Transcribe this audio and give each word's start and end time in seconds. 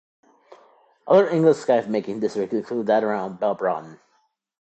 Other 1.05 1.29
English 1.29 1.57
scythe-making 1.57 2.21
districts 2.21 2.55
include 2.55 2.87
that 2.87 3.03
around 3.03 3.37
Belbroughton. 3.39 3.99